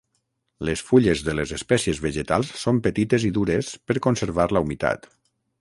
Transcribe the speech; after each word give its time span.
Les 0.69 0.79
fulles 0.87 1.21
de 1.27 1.35
les 1.41 1.53
espècies 1.57 2.01
vegetals 2.07 2.51
són 2.63 2.81
petites 2.89 3.29
i 3.29 3.33
dures 3.39 3.73
per 3.91 4.01
conservar 4.09 4.49
la 4.59 4.65
humitat. 4.67 5.11